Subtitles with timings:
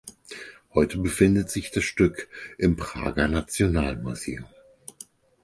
[0.73, 4.47] Heute befindet sich das Stück im Prager Nationalmuseum.